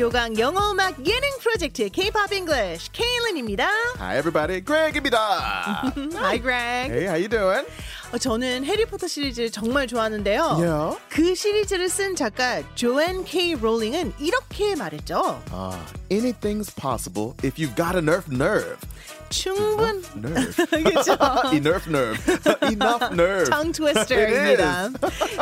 [0.00, 3.68] 귀요강 영어 음악 예능 프로젝트 K-pop English 케일린입니다.
[3.98, 5.92] Hi everybody, Greg입니다.
[6.16, 6.90] Hi Greg.
[6.90, 7.66] hey, how you doing?
[8.10, 10.42] 어, 저는 해리포터 시리즈를 정말 좋아하는데요.
[10.58, 10.98] Yeah.
[11.10, 15.42] 그 시리즈를 쓴 작가 조앤 K 롤링은 이렇게 말했죠.
[15.52, 15.76] Uh,
[16.09, 18.77] anything's possible if you've got a nerve nerve.
[19.29, 20.55] 충분 Nerve.
[20.69, 21.17] 그죠?
[21.51, 22.19] Enough nerve.
[22.61, 23.49] Enough nerve.
[23.49, 24.89] tongue twister입니다.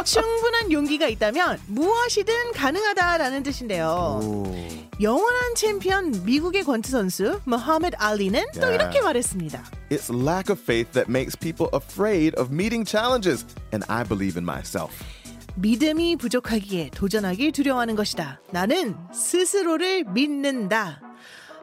[0.06, 4.20] 충분한 용기가 있다면 무엇이든 가능하다라는 뜻인데요.
[4.24, 4.84] Ooh.
[5.02, 8.76] 영원한 챔피언 미국의 권투 선수 모하메드 알리는 또 Yeah.
[8.76, 9.64] 이렇게 말했습니다.
[9.90, 13.44] It's lack of faith that makes people afraid of meeting challenges,
[13.74, 14.94] and I believe in myself.
[15.59, 18.41] 믿음이 부족하기에 도전하기 두려워하는 것이다.
[18.53, 21.01] 나는 스스로를 믿는다.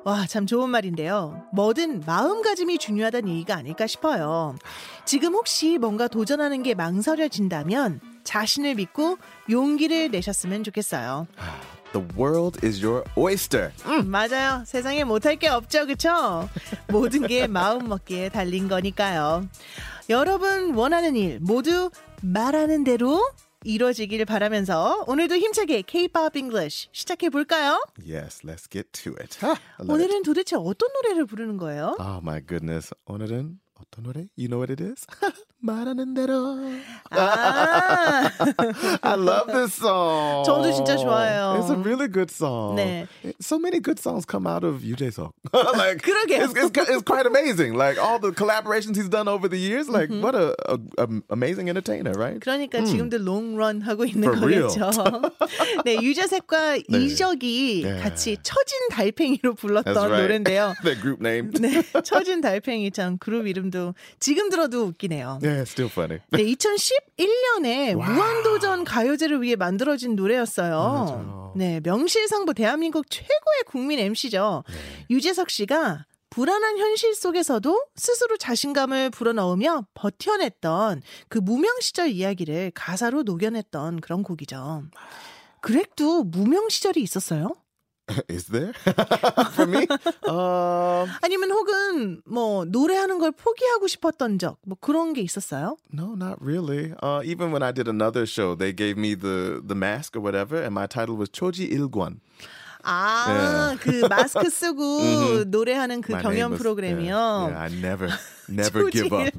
[0.03, 1.41] 와, 참 좋은 말인데요.
[1.53, 4.55] 뭐든 마음가짐이 중요하다는 얘기가 아닐까 싶어요.
[5.05, 9.17] 지금 혹시 뭔가 도전하는 게 망설여진다면 자신을 믿고
[9.49, 11.27] 용기를 내셨으면 좋겠어요.
[11.93, 13.71] The world is your oyster.
[14.03, 14.63] 맞아요.
[14.65, 15.87] 세상에 못할 게 없죠.
[15.87, 16.49] 그쵸?
[16.89, 19.47] 모든 게 마음 먹기에 달린 거니까요.
[20.09, 21.89] 여러분 원하는 일 모두
[22.21, 23.21] 말하는 대로
[23.65, 27.83] 이루어지길 바라면서 오늘도 힘차게 K-pop English 시작해 볼까요?
[27.99, 29.37] Yes, let's get to it.
[29.87, 31.95] 오늘은 도대체 어떤 노래를 부르는 거예요?
[31.99, 32.93] Oh my goodness.
[33.05, 34.28] 오늘은 어떤 노래?
[34.36, 35.06] You know what it is?
[35.62, 36.56] 말하는 대로.
[37.10, 38.30] 아,
[39.02, 40.44] I love this song.
[40.44, 41.56] 저도 진짜 좋아해요.
[41.60, 42.76] It's a really good song.
[42.76, 43.06] 네.
[43.40, 45.32] So many good songs come out of 유재석.
[45.76, 46.44] like, 그러게요.
[46.44, 47.74] It's, it's, it's quite amazing.
[47.74, 49.88] Like all the collaborations he's done over the years.
[49.88, 50.22] Like Mm-hmm.
[50.22, 52.40] what a, a, a amazing entertainer, right?
[52.40, 54.68] 그러니까 지금도 롱런 하고 있는 For real.
[54.68, 54.90] 거겠죠.
[55.84, 56.98] 네, 유재석과 네.
[56.98, 57.98] 이적이 네.
[58.00, 60.22] 같이 처진 달팽이로 불렀던 That's right.
[60.22, 60.74] 노래인데요.
[60.82, 61.50] Their group name.
[61.60, 63.70] 네, 처진 달팽이 참 그룹 이름도
[64.19, 65.39] 지금 들어도 웃기네요.
[65.41, 66.21] It's still funny.
[66.31, 68.11] 네, 2011년에 wow.
[68.11, 70.71] 무한도전 가요제를 위해 만들어진 노래였어요.
[70.71, 71.53] 맞아요.
[71.55, 74.63] 네, 명실상부 대한민국 최고의 국민 MC죠.
[74.67, 75.05] 네.
[75.09, 84.01] 유재석 씨가 불안한 현실 속에서도 스스로 자신감을 불어넣으며 버텨냈던 그 무명 시절 이야기를 가사로 녹여냈던
[84.01, 84.83] 그런 곡이죠.
[85.61, 87.55] 그렉도 무명 시절이 있었어요?
[88.28, 88.72] Is there?
[89.54, 89.86] For me?
[90.26, 95.76] Um, 아니면 혹은 뭐 노래하는 걸 포기하고 싶었던 적 뭐 그런 게 있었어요?
[95.92, 96.92] no, not really.
[97.00, 100.56] Uh, even when I did another show, they gave me the, the mask or whatever,
[100.60, 102.18] and my title was Choji Ilgwan.
[102.82, 107.14] 아, 그 마스크 쓰고 노래하는 그 My 경연 name was- 프로그램이요.
[107.14, 108.08] Yeah, yeah, I never,
[108.48, 109.30] never give up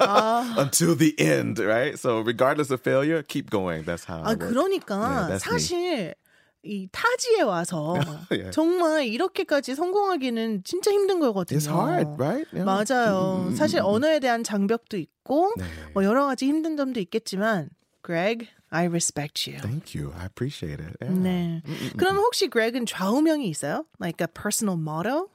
[0.00, 1.98] 아, until the end, right?
[1.98, 3.84] So regardless of failure, keep going.
[3.84, 4.22] That's how.
[4.24, 4.50] 아 I work.
[4.50, 5.52] 그러니까 Yeah, that's me.
[5.60, 6.14] 사실
[6.63, 7.95] 이 타지에 와서
[8.31, 8.49] 예.
[8.51, 11.57] 정말 이렇게까지 성공하기는 진짜 힘든 거거든요.
[11.57, 12.47] It's hard, right?
[12.53, 12.63] Yeah.
[12.63, 13.43] 맞아요.
[13.43, 13.95] 음, 음, 사실 음, 음.
[13.95, 15.65] 언어에 대한 장벽도 있고 네.
[15.93, 17.69] 뭐 여러 가지 힘든 점도 있겠지만
[18.01, 19.59] Greg, I respect you.
[19.59, 20.13] Thank you.
[20.17, 20.95] I appreciate it.
[21.01, 21.19] Yeah.
[21.19, 21.61] 네.
[21.97, 23.85] 그럼 혹시 Greg은 좌우명이 있어요?
[23.99, 25.29] Like a personal motto?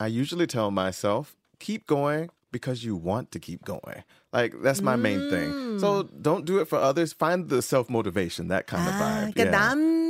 [0.00, 4.04] I usually tell myself, keep going because you want to keep going.
[4.32, 5.78] Like that's my main thing.
[5.80, 7.12] So don't do it for others.
[7.12, 9.34] Find the self motivation, that kind of 아, vibe.
[9.34, 9.50] 그러니까 yeah.
[9.50, 10.07] 남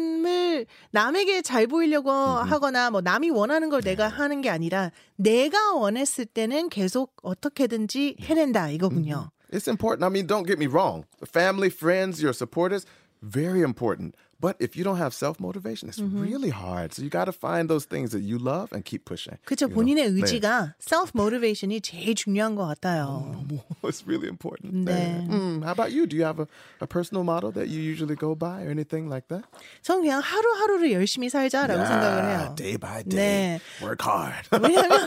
[0.58, 6.26] 을 남에게 잘 보이려고 하거나 뭐 남이 원하는 걸 내가 하는 게 아니라 내가 원했을
[6.26, 9.30] 때는 계속 어떻게든지 해낸다 이거군요.
[9.52, 10.04] It's important.
[10.04, 11.04] I mean, don't get me wrong.
[11.24, 12.84] Family, friends, your supporters,
[13.22, 14.14] very important.
[14.40, 16.94] But if you don't have self motivation, it's really hard.
[16.94, 19.36] So you got to find those things that you love and keep pushing.
[19.44, 19.62] 그렇죠.
[19.62, 19.74] you know?
[19.74, 20.22] 본인의 네.
[20.22, 23.34] 의지가 self motivation이 제일 중요한 것 같아요.
[23.82, 24.86] it's really important.
[24.86, 25.26] 네.
[25.26, 26.06] Mm, how about you?
[26.06, 26.46] Do you have a,
[26.80, 29.42] a personal motto that you usually go by or anything like that?
[29.82, 32.54] 저는 그냥 하루하루를 열심히 살자라고 생각을 해요.
[32.54, 33.18] Day by day.
[33.18, 33.60] 네.
[33.82, 34.46] Work hard.
[34.52, 35.02] 왜냐면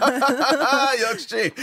[1.07, 1.53] 역시.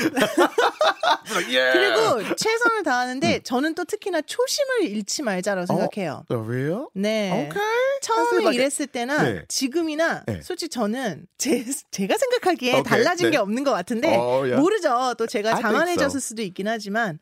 [1.48, 1.72] yeah.
[1.76, 6.24] 그리고 최선을 다하는데 저는 또 특히나 초심을 잃지 말자라고 생각해요.
[6.30, 6.88] Oh, real?
[6.96, 7.48] 네.
[7.48, 7.57] Okay.
[8.02, 9.44] 처음에 like 일했을 때나 네.
[9.48, 10.40] 지금이나 네.
[10.42, 12.82] 솔직히 저는 제, 제가 생각하기에 오케이.
[12.82, 13.30] 달라진 네.
[13.32, 14.56] 게 없는 것 같은데 어, 야.
[14.58, 15.14] 모르죠.
[15.18, 16.20] 또 제가 자만해졌을 so.
[16.20, 17.18] 수도 있긴 하지만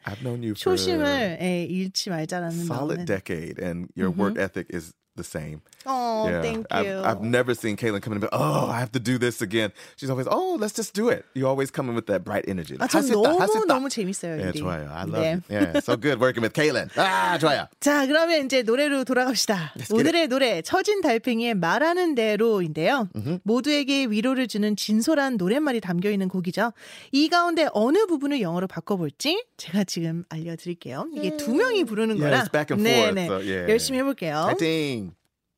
[0.54, 3.04] 초심을 예, 잃지 말자라는 solid 마음은.
[3.06, 5.60] decade, and your work ethic is the same.
[5.84, 7.02] 어, yeah, thank I've, you.
[7.04, 9.72] I've never seen Caitlin come in and be, oh, I have to do this again.
[9.96, 11.24] She's always, oh, let's just do it.
[11.34, 12.76] You always come in with that bright energy.
[12.78, 13.66] 아, 전 너무 있다.
[13.66, 14.36] 너무 재밌어요.
[14.36, 14.60] Yeah, 일이.
[14.60, 14.90] 좋아요.
[14.90, 15.32] I love 네.
[15.34, 15.42] it.
[15.48, 16.90] Yeah, so good working with Caitlin.
[16.96, 17.68] 아, 좋아요.
[17.80, 19.74] 자, 그러면 이제 노래로 돌아갑시다.
[19.92, 23.08] 오늘의 노래 처진 달팽이의 말하는 대로인데요.
[23.44, 26.72] 모두에게 위로를 주는 진솔한 노랫말이 담겨 있는 곡이죠.
[27.12, 31.08] 이 가운데 어느 부분을 영어로 바꿔볼지 제가 지금 알려드릴게요.
[31.14, 32.42] 이게 두 명이 부르는 Yeah, 거라.
[32.42, 33.26] it's back and 네, forth, 네.
[33.26, 33.70] so, yeah.
[33.70, 34.46] 열심히 해볼게요.
[34.48, 35.05] 파이팅.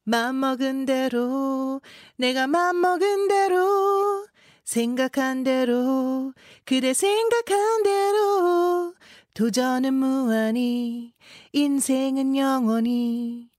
[0.08, 1.82] 맘먹은 대로
[2.16, 4.26] 내가 맘먹은 대로
[4.64, 6.32] 생각한 대로
[6.64, 8.94] 그대 생각한 대로
[9.34, 11.12] 도전은 무한히
[11.52, 13.50] 인생은 영원히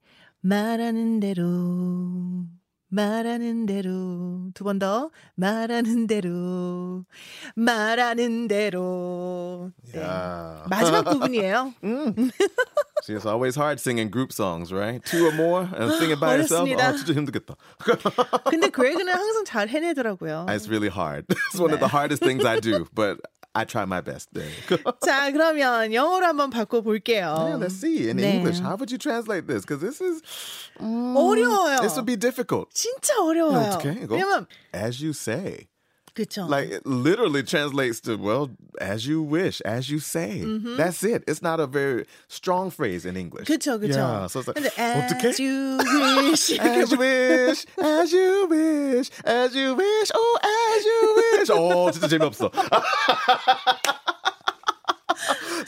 [0.41, 1.45] 말하는 대로
[2.89, 7.05] 말하는 대로 두 번 더 말하는 대로
[7.55, 9.99] 말하는 대로 네.
[9.99, 10.67] Yeah.
[10.69, 11.73] 마지막 부분이에요.
[13.03, 15.03] See, it's always hard singing group songs, right?
[15.05, 16.67] Two or more and sing it by yourself.
[16.69, 17.55] 어, 진짜 힘들겠다.
[18.49, 20.45] 근데 그레그는 항상 잘 해내더라고요.
[20.49, 21.25] It's really hard.
[21.29, 23.17] It's one of the hardest things I do, but
[23.56, 24.30] I try my best.
[24.32, 24.50] There.
[25.04, 27.34] 자, 그러면 영어로 한번 바꿔 볼게요.
[27.38, 28.34] Yeah, let's see in 네.
[28.34, 28.58] English.
[28.60, 29.62] How would you translate this?
[29.64, 30.22] Because this is
[30.80, 31.80] 어려워요.
[31.80, 32.70] this would be difficult.
[32.74, 33.78] 진짜 어려워요.
[33.78, 34.16] 어떡해, 이거?
[34.16, 35.67] 왜냐면 As you say.
[36.14, 36.48] 그쵸.
[36.48, 40.44] Like it literally translates to well, as you wish, as you say.
[40.76, 41.24] That's it.
[41.26, 43.48] It's not a very strong phrase in English.
[43.48, 43.96] 그쵸, 그쵸.
[43.96, 45.24] Yeah, so it's like 근데 어떡해?
[45.24, 46.50] as you wish.
[46.60, 51.50] As you wish, as you wish, as you wish, oh, as you wish.
[51.50, 52.50] 어, 진짜 재미없어.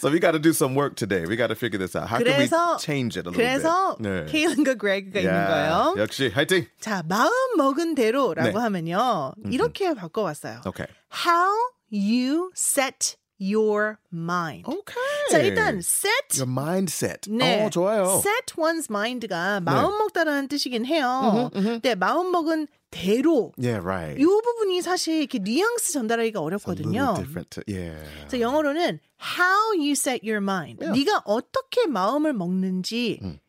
[0.01, 1.25] so we got to do some work today.
[1.27, 2.09] We got to figure this out.
[2.09, 4.03] How can we 그래서 change it a little 그래서 bit?
[4.09, 4.27] 네.
[4.27, 5.95] 케일린과 그레그가 있는 거예요.
[5.99, 6.67] 역시 화이팅.
[6.81, 8.59] 자, 마음 먹은 대로라고 네.
[8.59, 9.33] 하면요.
[9.51, 10.61] 이렇게 바꿔왔어요.
[10.67, 10.87] Okay.
[11.25, 11.53] How
[11.91, 14.65] you set your mind.
[14.67, 15.31] Okay.
[15.31, 17.29] 자, 일단 set your mindset.
[17.29, 17.65] 네.
[17.65, 18.21] 어, 좋아요.
[18.25, 21.51] set one's mind가 마음 먹다라는 뜻이긴 해요.
[21.53, 24.22] 근데 마음 먹은 대로 Yeah, right.
[24.22, 27.16] 이 부분이 사실 이렇게 뉘앙스 전달하기가 어렵거든요.
[27.50, 27.98] To, yeah.
[28.28, 29.00] 그래서 영어로는
[29.40, 30.86] how you set your mind.
[30.86, 33.40] 네가 어떻게 마음을 먹는지 음.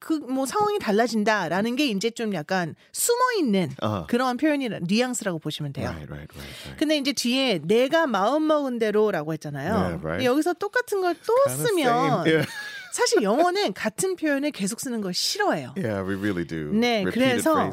[0.00, 4.06] 그뭐 상황이 달라진다라는 게 이제 좀 약간 숨어 있는 어허.
[4.06, 5.86] 그런 표현이 뉘앙스라고 보시면 돼요.
[5.88, 6.76] Right, right, right.
[6.78, 10.00] 근데 이제 뒤에 내가 마음 먹은 대로라고 했잖아요.
[10.22, 12.26] 여기서 똑같은 걸 또 쓰면.
[12.26, 12.46] Yeah.
[12.94, 15.74] 사실 영어는 같은 표현을 계속 쓰는 걸 싫어해요.
[15.76, 16.70] Yeah, we really do.
[16.72, 17.68] 네, 그래서.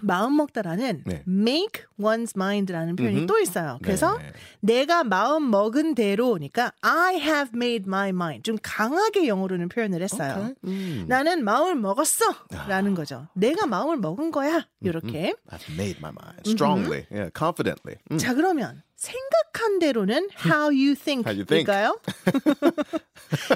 [0.00, 1.22] 마음 먹다라는 네.
[1.28, 3.78] make one's mind라는 표현이 또 있어요.
[3.82, 4.32] 그래서 네.
[4.60, 8.44] 내가 마음 먹은 대로니까 I have made my mind.
[8.44, 10.32] 좀 강하게 영어로는 표현을 했어요.
[10.32, 10.54] Okay.
[10.64, 11.04] 음.
[11.08, 12.24] 나는 마음을 먹었어
[12.54, 12.66] 아.
[12.68, 13.28] 라는 거죠.
[13.34, 14.66] 내가 마음을 먹은 거야.
[14.80, 15.34] 이렇게.
[15.50, 17.04] I've made my mind strongly.
[17.10, 17.98] Yeah, confidently.
[18.10, 18.16] 음.
[18.16, 21.22] 자, 그러면 생각한 대로는 how you think.
[21.24, 21.64] How you think.
[21.72, 21.98] 일까요?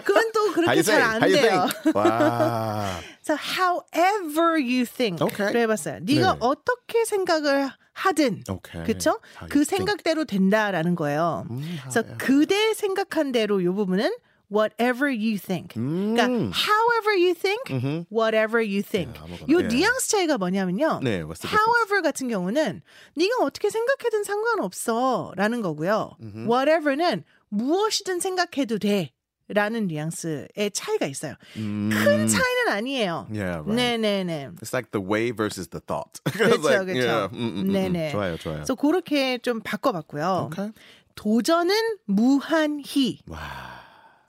[0.05, 0.83] 그건 또 그렇게?
[0.83, 1.67] 잘 안 돼요.
[1.95, 3.01] 와.
[3.25, 5.21] 그래서 however you think.
[5.21, 5.53] Okay.
[5.53, 5.99] 를 해봤어요.
[6.03, 6.39] 네가 네.
[6.41, 8.45] 어떻게 생각을 하든.
[8.49, 8.87] Okay.
[8.87, 9.19] 그쵸?
[9.49, 9.77] 그 think.
[9.79, 11.45] 생각대로 된다라는 거예요.
[11.83, 14.15] 그래서 그대 생각한 대로 이 부분은
[14.53, 15.75] whatever you think.
[15.75, 17.65] 그러니까 however you think,
[18.11, 19.19] whatever you think.
[19.19, 19.49] 아무거나.
[19.49, 19.69] 요 예.
[19.69, 21.01] 뉘앙스 차이가 뭐냐면요.
[21.03, 22.83] 네, what's the however 같은 경우는
[23.17, 26.17] 네가 어떻게 생각해든 상관없어라는 거고요.
[26.47, 29.13] whatever는 무엇이든 생각해도 돼.
[29.49, 31.35] 라는 뉘앙스의 차이가 있어요.
[31.53, 33.27] 큰 차이는 아니에요.
[33.29, 33.37] Mm.
[33.37, 33.77] Yeah, right.
[33.77, 34.51] 네네네.
[34.63, 36.23] It's like the way versus the thought.
[36.25, 37.05] 그렇죠, like, 그렇죠.
[37.05, 37.73] yeah, 음, 음, 음, 음.
[37.73, 38.13] 네네.
[38.13, 38.57] 좋아요, 좋아요.
[38.65, 40.49] 그래서 그렇게 좀 바꿔봤고요.
[40.49, 40.73] Okay.
[41.17, 41.75] 도전은
[42.07, 43.19] 무한히.
[43.29, 43.82] 와.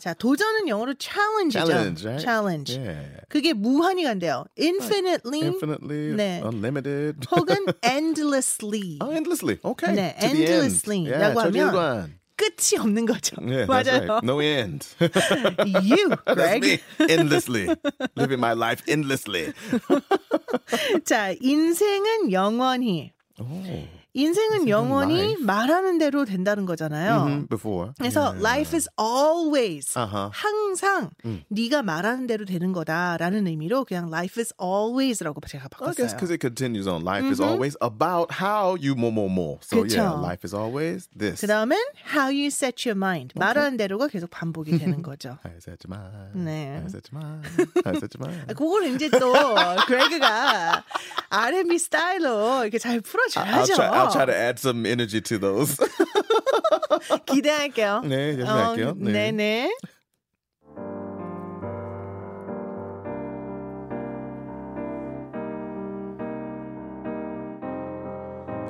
[0.03, 1.65] 자, 도전은 영어로 challenge죠.
[1.65, 2.21] Challenge, right?
[2.21, 2.75] challenge.
[2.77, 3.21] Yeah.
[3.29, 4.43] 그게 무한히 간대요.
[4.59, 6.41] infinitely Infinitely, 네.
[6.43, 7.21] unlimited.
[7.31, 8.97] 혹은 endlessly.
[8.99, 9.59] oh, endlessly.
[9.63, 9.95] Okay.
[9.95, 10.75] 네, to the end.
[10.75, 12.19] endlessly라고 Yeah, 하면 저질관.
[12.35, 13.37] 끝이 없는 거죠.
[13.39, 14.09] Yeah, 맞아요.
[14.09, 14.23] right.
[14.25, 14.85] No end.
[15.87, 16.81] You, Greg.
[16.99, 17.69] Endlessly.
[18.17, 19.53] Living my life endlessly.
[21.05, 23.13] 자, 인생은 영원히.
[23.39, 23.87] Oh.
[24.15, 25.35] 인생은 영원히.
[25.39, 27.25] 말하는 대로 된다는 거잖아요.
[27.25, 27.91] Mhm, Before.
[27.97, 30.29] 그래서 life is always 아하.
[30.33, 31.09] 항상
[31.49, 36.17] 네가 말하는 대로 되는 거다라는 의미로 그냥 life is always라고 제가 I guess 바꿨어요.
[36.17, 37.03] because it continues on.
[37.03, 39.57] Life is always about how you more, more, more.
[39.61, 40.21] So yeah, 그쵸.
[40.21, 41.41] life is always this.
[41.41, 41.77] 그 다음엔
[42.13, 43.33] how you set your mind.
[43.35, 45.39] 말하는 대로가 계속 반복이 되는 거죠.
[45.41, 46.37] How you set your mind.
[46.37, 46.77] 네.
[46.77, 47.49] How you set your mind.
[47.81, 48.53] How you set your mind.
[48.53, 49.33] 그걸 이제 또
[49.87, 50.83] 그레그가
[51.29, 53.73] R&B 스타일로 이렇게 잘 I'll 풀어줘야죠.
[53.73, 55.76] try, I'll try to add some energy to those.
[57.26, 58.02] 기대할게요.
[58.04, 58.94] 네, 열심히 할게요.
[58.96, 59.12] 네.
[59.12, 59.70] 네네.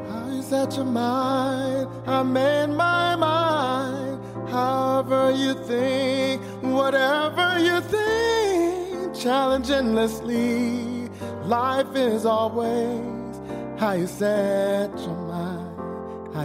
[0.08, 1.88] How you set your mind?
[2.06, 4.18] I made my mind.
[4.50, 11.08] However you think, whatever you think, challenge endlessly.
[11.44, 13.00] Life is always
[13.78, 15.21] how you set your mind.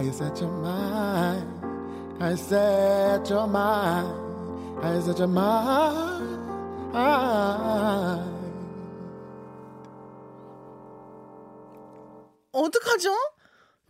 [0.01, 1.45] You set your mind.
[2.21, 4.07] You set your mind.
[4.81, 6.39] You set your mind.
[12.53, 13.13] 어떡하죠?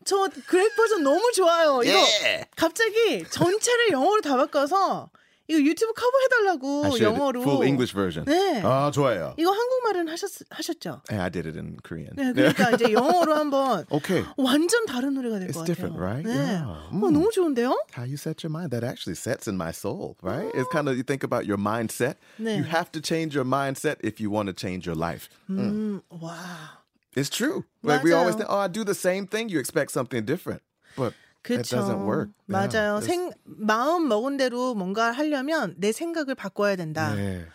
[0.06, 1.84] 저 그렉 버전 너무 좋아요.
[1.84, 2.48] 이거 예.
[2.56, 5.10] 갑자기 전체를 영어로 다 바꿔서
[5.50, 7.04] 이거 유튜브 커버 해달라고 I should.
[7.04, 7.42] 영어로.
[7.42, 8.24] Full English version.
[8.26, 8.62] 네.
[8.64, 9.34] 아, 좋아요.
[9.38, 11.02] 이거 한국말은 하셨 하셨죠?
[11.10, 12.14] Yeah, I did it in Korean.
[12.16, 14.24] 네, 그러니까 이제 영어로 한번 Okay.
[14.38, 15.66] 완전 다른 노래가 될 It's 것 같아요.
[15.66, 16.24] different, right?
[16.24, 16.38] 네.
[16.38, 16.66] Yeah.
[16.94, 17.74] 어, 너무 좋은데요?
[17.98, 20.54] How you set your mind, that actually sets in my soul, right?
[20.54, 22.16] It's kind of, you think about your mindset.
[22.40, 22.56] 네.
[22.58, 25.30] You have to change your mindset if you want to change your life.
[25.50, 26.78] 음, 와.
[27.16, 27.66] It's true.
[27.82, 28.46] Like we always 맞아요.
[28.46, 29.50] think, oh, I do the same thing.
[29.50, 30.62] You expect something different,
[30.96, 31.14] but
[31.48, 33.02] Yeah, 맞아요.
[33.02, 37.16] 생, 마음 먹은 대로 뭔가 하려면 내 생각을 바꿔야 된다.
[37.16, 37.46] Yeah.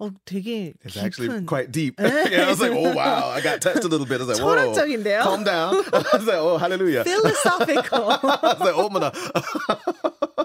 [0.00, 1.98] 어, 되게 It's actually 깊은 quite deep.
[1.98, 4.20] yeah, I was like, oh wow, I got touched a little bit.
[4.20, 5.22] I was like, whoa, 철학적인데요?
[5.22, 5.74] calm down.
[5.92, 7.02] I was like, oh hallelujah.
[7.02, 8.08] philosophical.
[8.08, 9.12] I was like, 어머나.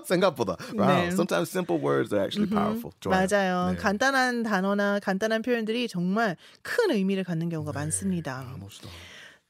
[0.06, 0.58] 생각보다.
[0.74, 0.88] Wow.
[0.88, 1.12] 네.
[1.14, 2.92] Sometimes simple words are actually powerful.
[3.00, 3.14] 좋아요.
[3.14, 3.72] 맞아요.
[3.72, 3.78] 네.
[3.78, 7.80] 간단한 단어나 간단한 표현들이 정말 큰 의미를 갖는 경우가 네.
[7.80, 8.40] 많습니다.
[8.40, 8.90] 아, 멋있다.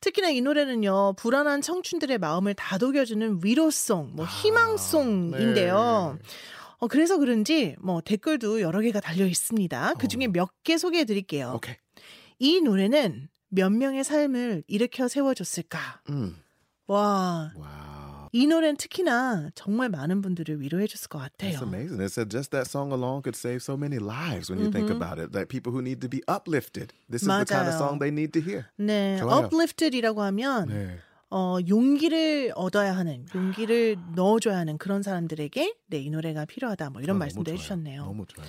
[0.04, 6.18] 특히나 이 노래는요, 불안한 청춘들의 마음을 다독여주는 위로송, 뭐 희망송인데요.
[6.22, 6.30] 네.
[6.80, 9.94] 어, 그래서 그런지 뭐 댓글도 여러 개가 달려 있습니다.
[9.98, 11.54] 그 중에 몇 개 소개해 드릴게요.
[11.56, 11.78] Okay.
[12.40, 16.02] 이 노래는 몇 명의 삶을 일으켜 세워줬을까?
[16.10, 16.36] Mm.
[16.88, 17.93] 와, Wow.
[18.36, 21.60] 이 노래는 특히나 정말 많은 분들을 위로해 줬을 것 같아요.
[21.62, 22.02] amazing.
[22.02, 25.22] It said just that song alone could save so many lives when you think about
[25.22, 25.32] it.
[25.38, 26.94] Like people who need to be uplifted.
[27.08, 27.78] This is the kind of 맞아요.
[27.78, 28.66] song they need to hear.
[28.76, 29.46] 네, 좋아요.
[29.46, 30.98] uplifted이라고 하면 네.
[31.30, 36.90] 어, 용기를 얻어야 하는, 용기를 넣어줘야 하는 그런 사람들에게 네, 이 노래가 필요하다.
[36.90, 37.58] 뭐 이런 아, 말씀도 좋아요.
[37.58, 38.06] 해주셨네요.
[38.06, 38.48] 너무 좋아요.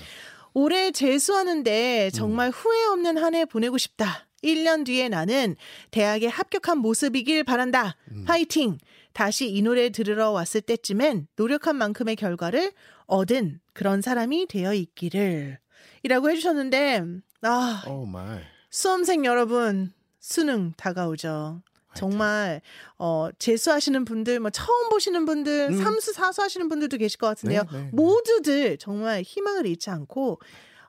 [0.54, 2.52] 올해 재수하는데 정말 음.
[2.54, 4.26] 후회 없는 한 해 보내고 싶다.
[4.44, 5.56] 1년 뒤에 나는
[5.90, 7.96] 대학에 합격한 모습이길 바란다.
[8.12, 8.24] 음.
[8.26, 8.78] 파이팅!
[9.12, 12.72] 다시 이 노래 들으러 왔을 때쯤엔 노력한 만큼의 결과를
[13.06, 15.58] 얻은 그런 사람이 되어 있기를.
[16.02, 17.02] 이라고 해주셨는데,
[17.42, 18.42] 아, Oh.
[18.70, 21.62] 수험생 여러분, 수능 다가오죠.
[21.94, 22.60] 정말
[22.98, 25.78] 어 재수하시는 분들, 뭐 처음 보시는 분들, 음.
[25.78, 27.62] 삼수 사수 하시는 분들도 계실 것 같은데요.
[27.62, 27.90] 네, 네, 네.
[27.92, 30.40] 모두들 정말 희망을 잃지 않고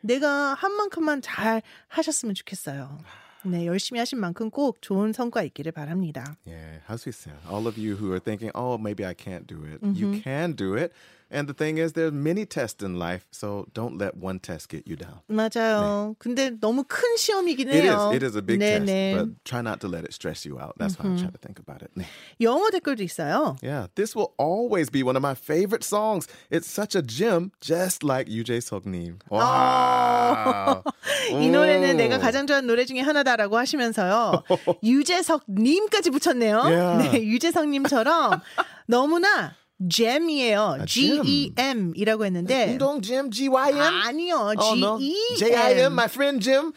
[0.01, 2.97] 내가 한 만큼만 잘 하셨으면 좋겠어요.
[3.45, 6.35] 네, 열심히 하신 만큼 꼭 좋은 성과 있기를 바랍니다.
[6.47, 7.39] Yeah, how's we sound?
[7.49, 9.81] All of you who are thinking, oh, maybe I can't do it.
[9.81, 9.93] Mm-hmm.
[9.93, 10.91] You can do it.
[11.32, 14.88] And the thing is, there's many tests in life, so don't let one test get
[14.88, 15.20] you down.
[15.30, 16.16] 맞아요.
[16.18, 17.84] 근데 너무 큰 시험이긴 It is.
[17.84, 18.12] 해요.
[18.12, 19.14] It is a big 네, test, 네.
[19.14, 20.74] but try not to let it stress you out.
[20.76, 21.92] That's how I'm trying to think about it.
[21.96, 22.04] 네.
[22.40, 23.56] 영어 댓글도 있어요.
[23.62, 26.26] Yeah, this will always be one of my favorite songs.
[26.50, 29.20] It's such a gem, just like UJ Soknim.
[29.30, 30.82] Wow.
[31.30, 31.96] 이 노래는 오.
[31.96, 34.42] 내가 가장 좋아하는 노래 중에 하나다라고 하시면서요.
[34.82, 36.58] 유재석 님까지 붙였네요.
[36.64, 36.98] Yeah.
[37.12, 38.40] 네, 유재석 님처럼
[38.88, 39.54] 너무나
[39.89, 40.77] 잼이에요.
[40.81, 43.79] 아, G E M이라고 했는데 운동 Jim G-Y-M?
[43.79, 44.53] 아니요.
[44.57, 44.97] Oh, G no.
[44.99, 46.71] E J-I-M, my friend Jim.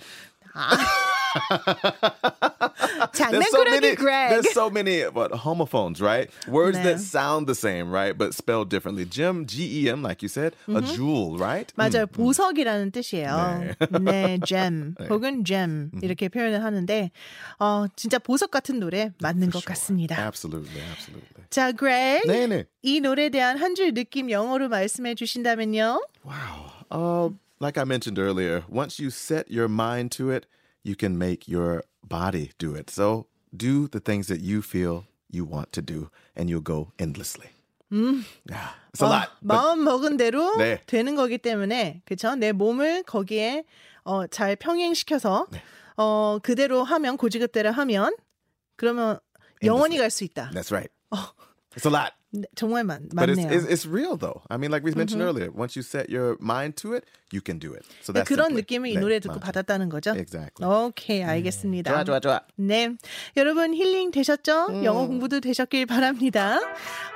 [3.31, 4.31] There's so many, Greg.
[4.31, 6.31] there's so many what, homophones, right?
[6.47, 6.85] Words 네.
[6.85, 8.17] that sound the same, right?
[8.17, 9.05] But spelled differently.
[9.05, 10.55] Jim, G-E-M, like you said.
[10.69, 11.73] A jewel, right?
[11.77, 12.07] 맞아요.
[12.07, 13.75] 보석이라는 뜻이에요.
[14.01, 17.11] 네, gem 혹은 gem 이렇게 표현을 하는데
[17.59, 20.17] 어, 진짜 보석 같은 노래 맞는 것 같습니다.
[20.19, 21.45] Absolutely, absolutely.
[21.51, 22.27] 자, Greg.
[22.27, 22.65] 네네.
[22.83, 26.01] 이 노래에 대한 한 줄 느낌 영어로 말씀해 주신다면요?
[26.25, 26.73] Wow.
[26.91, 27.31] Uh,
[27.61, 30.47] like I mentioned earlier, once you set your mind to it,
[30.85, 32.91] you can make your body do it.
[32.91, 37.51] So do the things that you feel you want to do, and you'll go endlessly.
[37.91, 39.29] Yeah, it's a 어, lot.
[39.41, 40.79] 마음 먹은 대로 네.
[40.87, 42.35] 되는 거기 때문에 그렇죠.
[42.37, 43.65] 내 몸을 거기에
[44.05, 45.63] 어, 잘 평행시켜서 네.
[45.97, 48.15] 어, 그대로 하면 고지급대로 하면
[48.77, 49.19] 그러면
[49.63, 50.51] 영원히 갈 수 있다.
[50.53, 50.91] that's right.
[51.75, 52.13] It's a lot.
[52.31, 53.51] 네, 정말 많, But it's, 많네요.
[53.51, 54.43] it's, it's real though.
[54.51, 57.59] I mean, like we mentioned earlier, once you set your mind to it, you can
[57.59, 57.85] do it.
[58.03, 59.47] So 네, that's 그런 simply- 느낌을 이 네, 노래 듣고 맞아.
[59.65, 60.13] 받았다는 거죠?
[60.15, 60.61] Exactly.
[60.69, 61.91] 오케이, 알겠습니다.
[61.91, 62.41] 좋아, 좋아, 좋아.
[62.57, 62.95] 네.
[63.37, 64.85] 여러분 힐링 되셨죠?
[64.85, 66.61] 영어 공부도 되셨길 바랍니다.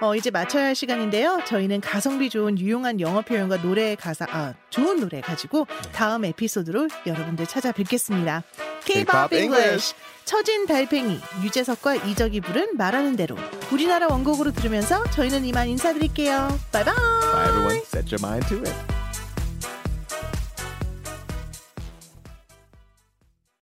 [0.00, 1.40] 어, 이제 마쳐야 할 시간인데요.
[1.46, 7.46] 저희는 가성비 좋은 유용한 영어 표현과 노래 가사, 아, 좋은 노래 가지고 다음 에피소드로 여러분들
[7.46, 8.42] 찾아뵙겠습니다.
[8.84, 9.36] K-pop.
[9.36, 9.94] English.
[10.24, 13.36] 처진 달팽이, 유재석과 이적이 부른 말하는 대로.
[13.72, 16.58] 우리나라 원곡으로 들으면서 저희는 이만 인사드릴게요.
[16.72, 16.94] 바이바이.
[16.94, 17.82] Bye, everyone.
[17.84, 19.01] Set your mind to it.